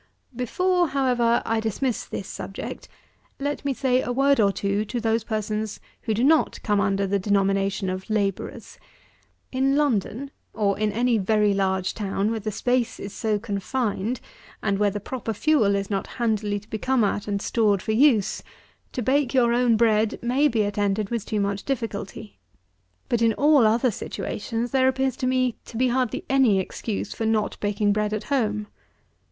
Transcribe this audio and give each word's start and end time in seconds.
91. 0.31 0.35
Before, 0.45 0.87
however, 0.87 1.43
I 1.45 1.59
dismiss 1.59 2.05
this 2.05 2.27
subject, 2.27 2.87
let 3.39 3.63
me 3.63 3.71
say 3.71 4.01
a 4.01 4.11
word 4.11 4.39
or 4.39 4.51
two 4.51 4.83
to 4.85 4.99
those 4.99 5.23
persons 5.23 5.79
who 6.01 6.15
do 6.15 6.23
not 6.23 6.59
come 6.63 6.81
under 6.81 7.05
the 7.05 7.19
denomination 7.19 7.87
of 7.87 8.09
labourers. 8.09 8.79
In 9.51 9.75
London, 9.75 10.31
or 10.53 10.75
in 10.79 10.91
any 10.91 11.19
very 11.19 11.53
large 11.53 11.93
town 11.93 12.31
where 12.31 12.39
the 12.39 12.51
space 12.51 12.99
is 12.99 13.13
so 13.13 13.37
confined, 13.37 14.19
and 14.63 14.79
where 14.79 14.89
the 14.89 14.99
proper 14.99 15.33
fuel 15.33 15.75
is 15.75 15.91
not 15.91 16.07
handily 16.17 16.59
to 16.59 16.67
be 16.67 16.79
come 16.79 17.03
at 17.03 17.27
and 17.27 17.39
stored 17.39 17.83
for 17.83 17.91
use, 17.91 18.41
to 18.93 19.03
bake 19.03 19.35
your 19.35 19.53
own 19.53 19.77
bread 19.77 20.17
may 20.23 20.47
be 20.47 20.63
attended 20.63 21.11
with 21.11 21.27
too 21.27 21.39
much 21.39 21.63
difficulty; 21.63 22.39
but 23.07 23.21
in 23.21 23.33
all 23.33 23.67
other 23.67 23.91
situations 23.91 24.71
there 24.71 24.87
appears 24.87 25.15
to 25.15 25.27
me 25.27 25.57
to 25.63 25.77
be 25.77 25.89
hardly 25.89 26.25
any 26.27 26.59
excuse 26.59 27.13
for 27.13 27.27
not 27.27 27.55
baking 27.59 27.93
bread 27.93 28.13
at 28.13 28.23
home. 28.33 28.65